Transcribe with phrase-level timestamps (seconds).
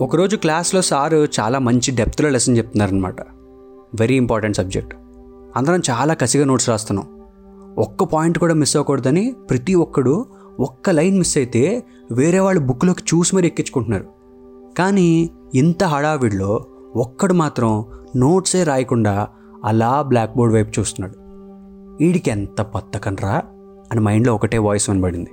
[0.00, 3.20] ఒకరోజు క్లాస్లో సారు చాలా మంచి డెప్త్లో లెసన్ చెప్తున్నారనమాట
[4.00, 4.94] వెరీ ఇంపార్టెంట్ సబ్జెక్ట్
[5.56, 7.06] అందరం చాలా కసిగా నోట్స్ రాస్తున్నాం.
[7.78, 10.26] ఒక్క పాయింట్ కూడా మిస్ అవ్వకూడదని ప్రతి ఒక్కడు
[10.60, 14.04] ఒక్క లైన్ మిస్ అయితే వేరే వాళ్ళు బుక్లోకి చూసి మరీ ఎక్కించుకుంటున్నారు.
[14.78, 17.84] కానీ ఇంత హడావిడిలో ఒక్కడు మాత్రం
[18.16, 19.28] నోట్సే రాయకుండా
[19.64, 21.14] అలా బ్లాక్ బోర్డ్ వైపు చూస్తున్నాడు.
[22.04, 23.42] వీడికి ఎంత పత్తకనరా
[23.92, 25.30] అని మైండ్లో ఒకటే వాయిస్ వినబడింది.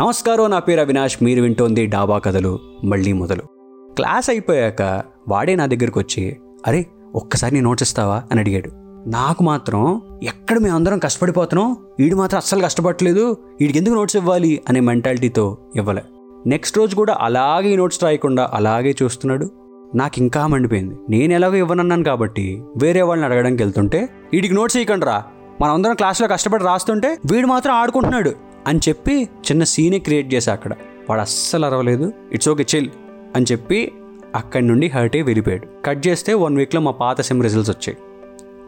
[0.00, 1.18] నమస్కారం నా పేరు అవినాష్.
[1.22, 3.51] మీరు వింటోంది డాబా కథలు మళ్ళీ మొదలు.
[3.96, 8.22] క్లాస్ అయిపోయాక వాడే నా దగ్గరికి వచ్చి అరే ఒక్కసారి నీ నోట్స్ ఇస్తావా?
[8.30, 8.70] అని అడిగాడు.
[9.08, 11.76] నాకు మాత్రం ఎక్కడ మేము అందరం కష్టపడిపోతున్నాం?
[11.98, 13.36] వీడు మాత్రం అస్సలు కష్టపడట్లేదు.
[13.60, 14.62] వీడికి ఎందుకు నోట్స్ ఇవ్వాలి?
[14.68, 16.02] అనే మెంటాలిటీతో ఇవ్వలే.
[16.46, 19.50] నెక్స్ట్ రోజు కూడా అలాగే ఈ నోట్స్ రాయకుండా అలాగే చూస్తున్నాడు.
[19.94, 20.94] నాకు ఇంకా మండిపోయింది.
[21.10, 25.22] నేను ఎలాగో ఇవ్వనన్నాను కాబట్టి వేరే వాళ్ళని అడగడానికి వెళ్తుంటే వీడికి నోట్స్ ఇవ్వకండి రా.
[25.60, 28.32] మనందరం క్లాస్లో కష్టపడి రాస్తుంటే వీడు మాత్రం ఆడుకుంటున్నాడు.
[28.66, 30.72] అని చెప్పి చిన్న సీనే క్రియేట్ చేశా అక్కడ.
[31.10, 32.12] వాడు అస్సలు అరవలేదు.
[32.32, 32.88] ఇట్స్ ఓకే చిల్
[33.36, 33.92] అని చెప్పి
[34.34, 35.66] అక్కడి నుండి హర్ట్ అయ్యి వెళ్ళిపోయాడు.
[35.84, 37.98] కట్ చేస్తే వన్ వీక్లో మా పాత సెమ్ రిజల్ట్స్ వచ్చాయి.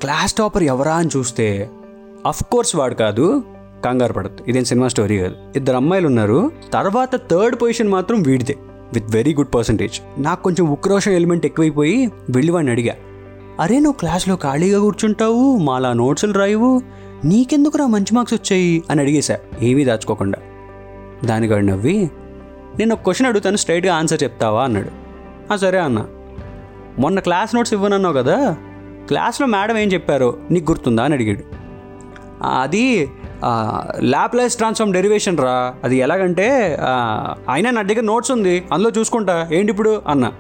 [0.01, 1.71] క్లాస్ టాపర్ ఎవరా అని చూస్తే
[2.27, 3.43] అఫ్ కోర్స్ వాడు కాదు
[3.85, 4.45] కంగారు పడద్దు.
[4.49, 5.35] ఇదేం సినిమా స్టోరీ కాదు.
[5.57, 8.57] ఇద్దరు అమ్మాయిలు ఉన్నారు తర్వాత థర్డ్ పొజిషన్ మాత్రం వీడిదే
[8.95, 12.95] విత్ వెరీ గుడ్ పర్సంటేజ్ నాకు కొంచెం ఉక్రోషం ఎలిమెంట్ ఎక్కువైపోయి వెళ్ళి వాడిని అడిగా
[13.61, 16.81] అరే నువ్వు క్లాస్లో ఖాళీగా కూర్చుంటావు మాలా నోట్సులు రాయవు
[17.25, 18.83] నీకెందుకురా మంచి మార్క్స్ వచ్చాయి?
[18.91, 19.39] అని అడిగేశా.
[19.63, 20.39] ఏమీ దాచుకోకుండా.
[21.25, 22.11] దాని నవ్వి
[22.79, 24.91] నేను ఒక క్వశ్చన్ అడుగుతాను స్ట్రైట్గా ఆన్సర్ చెప్తావా అన్నాడు.
[25.53, 26.07] "ఆ, సరే అన్న.
[26.99, 28.57] మొన్న క్లాస్ నోట్స్ ఇవ్వనన్నావు కదా?
[29.07, 30.39] క్లాస్లో మేడం ఏం చెప్పారో?
[30.51, 31.45] నీకు గుర్తుందా అని అడిగాడు.
[32.45, 33.09] అది
[34.01, 35.75] ల్యాప్లైస్ ట్రాన్స్ఫార్మ్ డెరివేషన్ రా.
[35.85, 36.79] అది ఎలాగంటే
[37.49, 39.49] అయినా నా దగ్గర నోట్స్ ఉంది అందులో చూసుకుంటా.
[39.53, 40.03] ఏంటి ఇప్పుడు?
[40.07, 40.33] అన్న.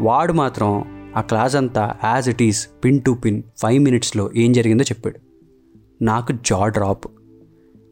[0.00, 0.84] వాడు మాత్రం
[1.16, 5.18] ఆ క్లాస్ అంతా as it is pin to pin five మినిట్స్లో ఏం జరిగిందో చెప్పాడు.
[6.02, 7.06] నాకు జా డ్రాప్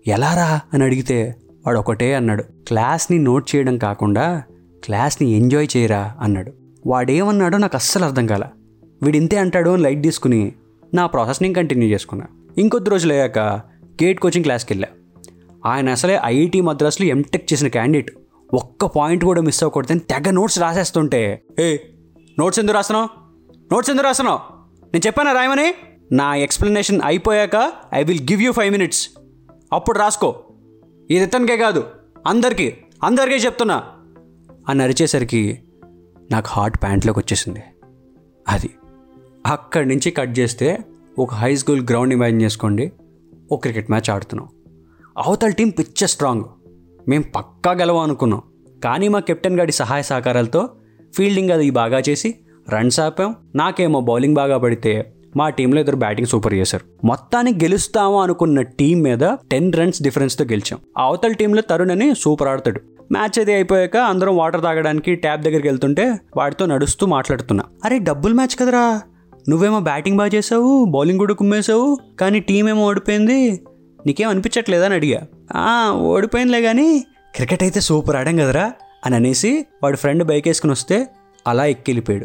[0.07, 0.61] ఎలా రా?
[0.75, 2.43] అని అడిగితే వాడు ఒకటే అన్నాడు.
[2.43, 4.43] క్లాస్ని నోట్ చేయడం కాకుండా
[4.85, 6.53] క్లాస్ని ఎంజాయ్ చేయరా అన్నాడు.
[6.87, 8.45] వాడేమన్నాడో నాకు అస్సలు అర్థం కాల.
[9.03, 10.53] వీడింతే ఇంతే అంటాడు అని లైట్ తీసుకుని
[10.95, 12.27] నా ప్రాసెస్ని కంటిన్యూ చేసుకున్నా.
[12.59, 13.39] ఇంకొద్ది రోజులు అయ్యాక
[14.03, 14.89] గేట్ కోచింగ్ క్లాస్కి వెళ్ళా
[15.67, 18.11] ఆయన అసలే ఐఐటి మద్రాసులో ఎంటెక్ చేసిన క్యాండిడేట్.
[18.55, 21.77] ఒక్క పాయింట్ కూడా మిస్ అవ్వకూడదని తెగ నోట్స్ రాసేస్తుంటే ఏ
[22.39, 23.09] నోట్స్ ఎందుకు రాస్తున్నావు?
[23.73, 24.39] నోట్స్ ఎందుకు రాస్తున్నావు?
[24.85, 25.75] నేను చెప్పానా రాయమని?
[26.13, 29.09] నా ఎక్స్ప్లెనేషన్ అయిపోయాక I will give you five minutes.
[29.73, 30.43] అప్పుడు రాసుకో.
[31.13, 31.85] ఇది ఇతనికే కాదు
[32.27, 32.73] అందరికీ
[33.05, 33.83] అందరికీ చెప్తున్నా
[34.69, 35.59] అని అరిచేసరికి
[36.31, 37.63] నాకు హార్ట్ ప్యాంట్లోకి వచ్చేసింది.
[38.49, 38.71] అది
[39.47, 40.79] అక్కడి నుంచి కట్ చేస్తే
[41.19, 42.93] ఒక హై స్కూల్ గ్రౌండ్ ఇమాజిన్ చేసుకోండి
[43.53, 44.49] ఒక క్రికెట్ మ్యాచ్ ఆడుతున్నాం.
[45.19, 46.45] అవతల టీం పిచ్చ స్ట్రాంగ్
[47.09, 48.43] మేము పక్కా గెలవం అనుకున్నాం.
[48.85, 50.71] కానీ మా కెప్టెన్ గారి సహాయ సహకారాలతో
[51.15, 52.35] ఫీల్డింగ్ అది బాగా చేసి
[52.69, 53.37] రన్స్ ఆపాం.
[53.55, 57.07] నాకేమో బౌలింగ్ బాగా పడితే మా టీంలో ఇద్దరు బ్యాటింగ్ సూపర్ చేశారు.
[57.07, 59.19] మొత్తానికి గెలుస్తాము అనుకున్న టీం మీద
[59.51, 60.79] టెన్ రన్స్ డిఫరెన్స్తో గెలిచాం.
[60.99, 62.81] అవతల టీంలో తరుణ్ అని సూపర్ ఆడతాడు.
[63.13, 67.65] మ్యాచ్ అది అయిపోయాక అందరం వాటర్ తాగడానికి ట్యాప్ దగ్గరికి వెళ్తుంటే వాడితో నడుస్తూ మాట్లాడుతున్నా.
[67.85, 69.01] అరే డబ్బుల్ మ్యాచ్ కదరా.
[69.49, 73.63] నువ్వేమో బ్యాటింగ్ బాగా చేసావు బౌలింగ్ కూడా కుమ్మేశావు కానీ టీం ఏమో ఓడిపోయింది.
[74.07, 74.85] నీకేం అనిపించట్లేదా?
[74.85, 75.27] అని అడిగా.
[75.57, 77.05] "ఆ, ఓడిపోయిందిలే కానీ
[77.35, 78.73] క్రికెట్ అయితే సూపర్ ఆడాం కదరా
[79.07, 81.07] అని అనేసి వాడి ఫ్రెండ్ బైక్ వేసుకుని వస్తే
[81.47, 82.25] అలా ఎక్కెళ్ళిపోయాడు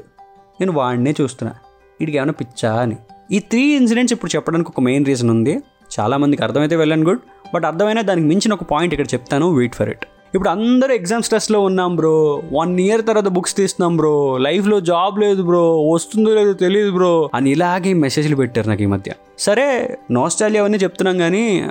[0.59, 1.55] నేను వాడినే చూస్తున్నా.
[2.01, 2.95] వీడికి ఏమైనా పిచ్చా అని.
[3.31, 5.59] ఈ త్రీ ఇన్సిడెంట్స్ ఇప్పుడు చెప్పడానికి ఒక మెయిన్ రీజన్ ఉంది.
[5.99, 7.19] చాలామందికి అర్థమైతే వెళ్ళాను గుడ్
[7.53, 10.05] బట్ అర్థమైనా దానికి మించిన ఒక పాయింట్ ఇక్కడ చెప్తాను వెయిట్ ఫర్ ఇట్
[10.35, 12.43] ఇప్పుడు అందరూ ఎగ్జామ్ స్ట్రెస్లో ఉన్నాం బ్రో.
[12.53, 14.37] వన్ ఇయర్ తర్వాత బుక్స్ తీస్తున్నాం బ్రో.
[14.37, 15.89] లైఫ్లో జాబ్ లేదు బ్రో.
[15.89, 17.29] వస్తుందో లేదో తెలియదు బ్రో.
[17.33, 19.11] అని ఇలాగే మెసేజ్లు పెట్టారు నాకు ఈ మధ్య.
[19.39, 21.67] సరే నోస్టాలియా అవన్నీ చెప్తున్నాం కానీ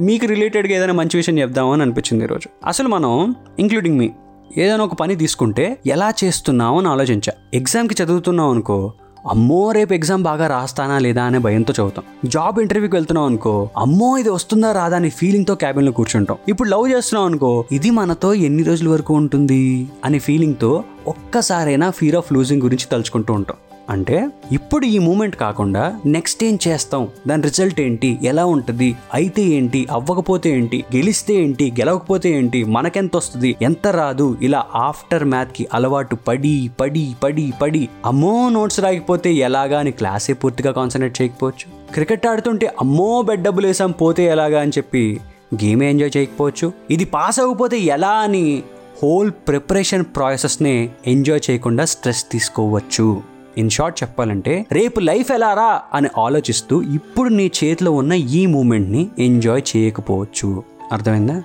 [0.00, 4.10] మీకు రిలేటెడ్గా ఏదైనా మంచి విషయం చెప్దామని అనిపించింది ఈరోజు అసలు మనం ఇంక్లూడింగ్ మీ
[4.56, 7.32] ఏదైనా ఒక పని తీసుకుంటే ఎలా చేస్తున్నావు అని ఆలోచించా.
[7.54, 8.92] ఎగ్జామ్కి చదువుతున్నావు అనుకో
[9.26, 12.04] అమ్మో రేపు ఎగ్జామ్ బాగా రాస్తానా లేదా అనే భయంతో చదువుతాం.
[12.24, 16.36] జాబ్ ఇంటర్వ్యూకి వెళ్తున్నాం అనుకో అమ్మో ఇది వస్తుందా రాదా అనే ఫీలింగ్తో క్యాబిన్లో కూర్చుంటాం.
[16.48, 19.88] ఇప్పుడు లవ్ చేస్తున్నాం అనుకో ఇది మనతో ఎన్ని రోజుల వరకు ఉంటుంది?
[20.04, 23.56] అనే ఫీలింగ్తో ఒక్కసారైనా ఫీర్ ఆఫ్ లూజింగ్ గురించి తలుచుకుంటూ ఉంటాం.
[23.88, 27.08] అంటే ఇప్పుడు ఈ మూమెంట్ కాకుండా నెక్స్ట్ ఏం చేస్తాం?
[27.28, 28.18] దాని రిజల్ట్ ఏంటి?
[28.22, 28.96] ఎలా ఉంటుంది?
[29.14, 29.86] అయితే ఏంటి?
[29.90, 30.84] అవ్వకపోతే ఏంటి?
[30.96, 31.70] గెలిస్తే ఏంటి?
[31.70, 32.64] గెలవకపోతే ఏంటి?
[32.64, 34.38] మనకెంత వస్తుంది ఎంత రాదు?
[34.42, 40.72] ఇలా ఆఫ్టర్ మ్యాథ్కి అలవాటు పడి పడి పడి పడి అమ్మో నోట్స్ రాకపోతే ఎలాగా అని క్లాసే పూర్తిగా
[40.72, 41.92] కాన్సన్ట్రేట్ చేయకపోవచ్చు?
[41.94, 45.20] క్రికెట్ ఆడుతుంటే అమ్మో బెడ్ డబ్బులు వేసాం పోతే ఎలాగా అని చెప్పి
[45.54, 46.72] గేమే ఎంజాయ్ చేయకపోవచ్చు?
[46.90, 48.62] ఇది పాస్ అవ్వకపోతే ఎలా అని
[49.02, 53.37] హోల్ ప్రిపరేషన్ ప్రాసెస్ని ఎంజాయ్ చేయకుండా స్ట్రెస్ తీసుకోవచ్చు.
[53.58, 55.82] ఇన్ షార్ట్ చెప్పాలంటే రేపు లైఫ్ ఎలా రా?
[55.94, 60.62] అని ఆలోచిస్తూ ఇప్పుడు నీ చేతిలో ఉన్న ఈ మూమెంట్ని ఎంజాయ్ చేయకపోవచ్చు.
[60.92, 61.42] అర్థమైందా?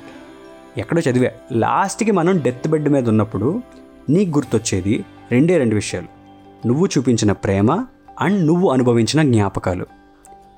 [0.77, 1.29] ఎక్కడో చదివా.
[1.51, 3.61] లాస్ట్కి మనం డెత్ బెడ్ మీద ఉన్నప్పుడు
[4.09, 6.07] నీకు గుర్తొచ్చేది రెండే రెండు విషయాలు.
[6.67, 7.85] నువ్వు చూపించిన ప్రేమ
[8.21, 9.85] అండ్ నువ్వు అనుభవించిన జ్ఞాపకాలు.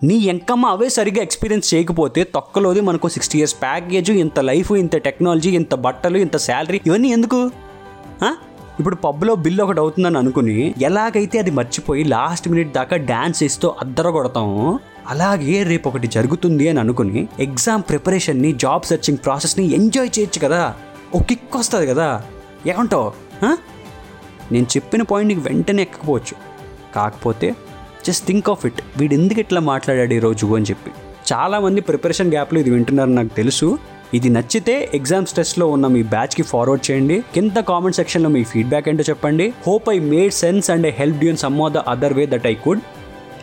[0.04, 5.51] నీ ఎంకమ్మ అవే సరిగ్గా ఎక్స్పీరియన్స్ చేయకపోతే తొక్కలోది మనకు సిక్స్టీ ఇయర్స్ ప్యాకేజ్ ఇంత లైఫ్ ఇంత టెక్నాలజీ
[5.51, 7.51] ఇంత బట్టలు ఇంత శాలరీ ఇవన్నీ ఎందుకు?
[8.24, 8.36] ఆ?
[8.80, 14.10] ఇప్పుడు పబ్లో బిల్ ఒకటి అవుతుందని అనుకుని ఎలాగైతే అది మర్చిపోయి లాస్ట్ మినిట్ దాకా డాన్స్ చేస్తూ అద్దర
[14.10, 20.75] కొడతాము అలాగే రేపు ఒకటి జరుగుతుంది అని అనుకుని ఎగ్జామ్ ప్రిపరేషన్ని జాబ్ సెర్చింగ్ ప్రాసెస్ని ఎంజాయ్ చేయొచ్చు కదా.
[21.16, 22.24] ఓ కిక్ వస్తుంది కదా.
[22.68, 23.12] ఏమంటావు?
[24.51, 26.36] నేను చెప్పిన పాయింట్ నీకు వెంటనే ఎక్కకపోవచ్చు.
[26.95, 27.56] కాకపోతే
[28.07, 28.81] జస్ట్ థింక్ ఆఫ్ ఇట్.
[28.98, 30.92] వీడు ఎందుకు ఇట్లా మాట్లాడాడు ఈరోజు అని చెప్పి.
[31.33, 33.77] చాలామంది ప్రిపరేషన్ గ్యాప్లో ఇది వింటున్నారని నాకు తెలుసు.
[34.13, 37.24] ఇది నచ్చితే ఎగ్జామ్ స్ట్రెస్లో ఉన్న మీ బ్యాచ్కి ఫార్వర్డ్ చేయండి.
[37.34, 39.54] కింద కామెంట్ సెక్షన్లో మీ ఫీడ్బ్యాక్ ఏంటో చెప్పండి.
[39.68, 42.48] Hope I made sense and I help you in some of the other way that
[42.48, 42.80] I could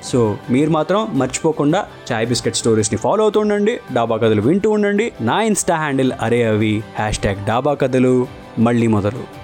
[0.04, 3.78] so మీరు మాత్రం మర్చిపోకుండా చాయ్ బిస్కెట్ స్టోరీస్ని ఫాలో అవుతూ ఉండండి.
[3.92, 5.12] డాబా కథలు వింటూ ఉండండి.
[5.20, 8.26] నా ఇన్స్టా హ్యాండిల్ అరే అవి హ్యాష్ ట్యాగ్ డాబా కథలు.
[8.58, 9.41] మళ్ళీ మొదలు.